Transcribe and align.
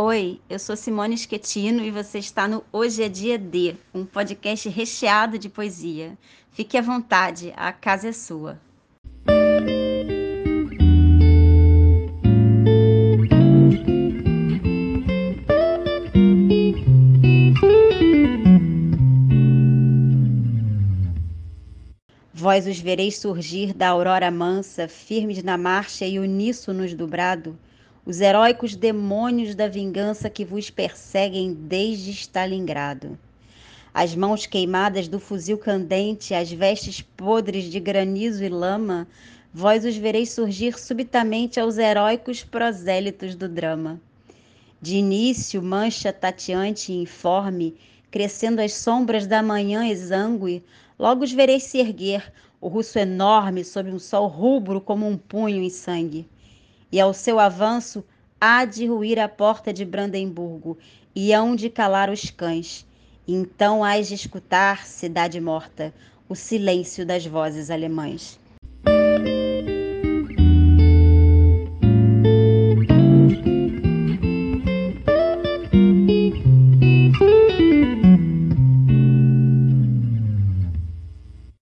Oi, 0.00 0.40
eu 0.48 0.60
sou 0.60 0.76
Simone 0.76 1.18
Schettino 1.18 1.82
e 1.82 1.90
você 1.90 2.20
está 2.20 2.46
no 2.46 2.62
Hoje 2.72 3.02
é 3.02 3.08
Dia 3.08 3.36
D, 3.36 3.74
um 3.92 4.06
podcast 4.06 4.68
recheado 4.68 5.36
de 5.36 5.48
poesia. 5.48 6.16
Fique 6.52 6.78
à 6.78 6.80
vontade, 6.80 7.52
a 7.56 7.72
casa 7.72 8.10
é 8.10 8.12
sua. 8.12 8.60
Vós 22.32 22.68
os 22.68 22.78
vereis 22.78 23.18
surgir 23.18 23.74
da 23.74 23.88
aurora 23.88 24.30
mansa, 24.30 24.86
firmes 24.86 25.42
na 25.42 25.58
marcha 25.58 26.06
e 26.06 26.20
uníssonos 26.20 26.94
do 26.94 27.08
brado, 27.08 27.58
os 28.08 28.22
heróicos 28.22 28.74
demônios 28.74 29.54
da 29.54 29.68
vingança 29.68 30.30
que 30.30 30.42
vos 30.42 30.70
perseguem 30.70 31.52
desde 31.52 32.10
Stalingrado. 32.10 33.18
As 33.92 34.14
mãos 34.14 34.46
queimadas 34.46 35.08
do 35.08 35.20
fuzil 35.20 35.58
candente, 35.58 36.32
as 36.32 36.50
vestes 36.50 37.02
podres 37.02 37.64
de 37.64 37.78
granizo 37.78 38.42
e 38.42 38.48
lama, 38.48 39.06
vós 39.52 39.84
os 39.84 39.94
vereis 39.94 40.30
surgir 40.30 40.78
subitamente 40.78 41.60
aos 41.60 41.76
heróicos 41.76 42.42
prosélitos 42.42 43.34
do 43.34 43.46
drama. 43.46 44.00
De 44.80 44.96
início, 44.96 45.62
mancha 45.62 46.10
tateante 46.10 46.90
e 46.90 47.02
informe, 47.02 47.76
crescendo 48.10 48.62
as 48.62 48.72
sombras 48.72 49.26
da 49.26 49.42
manhã 49.42 49.86
exangue, 49.86 50.64
logo 50.98 51.24
os 51.24 51.32
vereis 51.32 51.64
se 51.64 51.76
erguer, 51.76 52.32
o 52.58 52.68
russo 52.68 52.98
enorme 52.98 53.62
sob 53.64 53.90
um 53.90 53.98
sol 53.98 54.28
rubro 54.28 54.80
como 54.80 55.06
um 55.06 55.18
punho 55.18 55.62
em 55.62 55.68
sangue. 55.68 56.26
E 56.90 57.00
ao 57.00 57.12
seu 57.12 57.38
avanço 57.38 58.04
há 58.40 58.64
de 58.64 58.86
ruir 58.86 59.18
a 59.18 59.28
porta 59.28 59.72
de 59.72 59.84
Brandemburgo, 59.84 60.78
e 61.14 61.32
hão 61.32 61.56
de 61.56 61.68
calar 61.68 62.10
os 62.10 62.30
cães. 62.30 62.86
Então 63.26 63.82
hás 63.82 64.08
de 64.08 64.14
escutar, 64.14 64.86
cidade 64.86 65.40
morta, 65.40 65.92
o 66.28 66.34
silêncio 66.34 67.04
das 67.04 67.26
vozes 67.26 67.70
alemãs. 67.70 68.38